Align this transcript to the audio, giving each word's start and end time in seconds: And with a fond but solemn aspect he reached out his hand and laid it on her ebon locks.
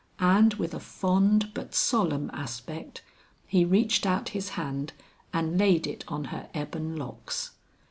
And 0.17 0.55
with 0.55 0.73
a 0.73 0.79
fond 0.79 1.51
but 1.53 1.75
solemn 1.75 2.31
aspect 2.33 3.03
he 3.45 3.63
reached 3.63 4.07
out 4.07 4.29
his 4.29 4.49
hand 4.57 4.93
and 5.31 5.59
laid 5.59 5.85
it 5.85 6.03
on 6.07 6.23
her 6.33 6.49
ebon 6.55 6.95
locks. 6.95 7.51